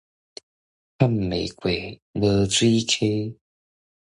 [0.03, 0.05] 迒袂
[1.53, 3.37] 過濁水溪